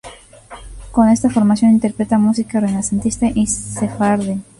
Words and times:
Con 0.91 1.09
esta 1.09 1.29
formación 1.29 1.69
interpreta 1.73 2.17
música 2.17 2.59
renacentista 2.59 3.27
y 3.35 3.45
sefardí. 3.45 4.41